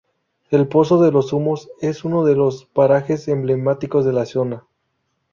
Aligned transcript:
El 0.49 0.67
Pozo 0.67 0.99
de 0.99 1.11
los 1.11 1.31
Humos 1.31 1.69
es 1.79 2.03
uno 2.03 2.25
de 2.25 2.35
los 2.35 2.65
parajes 2.65 3.27
emblemáticos 3.27 4.03
de 4.03 4.13
la 4.13 4.25
zona. 4.25 4.63